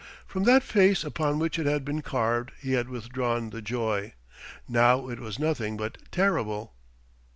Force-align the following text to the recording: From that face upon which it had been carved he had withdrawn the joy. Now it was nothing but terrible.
From 0.25 0.45
that 0.45 0.63
face 0.63 1.03
upon 1.03 1.37
which 1.37 1.59
it 1.59 1.67
had 1.67 1.85
been 1.85 2.01
carved 2.01 2.53
he 2.59 2.71
had 2.73 2.89
withdrawn 2.89 3.51
the 3.51 3.61
joy. 3.61 4.15
Now 4.67 5.07
it 5.09 5.19
was 5.19 5.37
nothing 5.37 5.77
but 5.77 5.99
terrible. 6.11 6.73